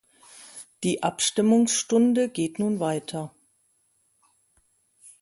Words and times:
Die 0.83 1.03
Abstimmungsstunde 1.03 2.27
geht 2.29 2.57
nun 2.57 2.79
weiter. 2.79 3.31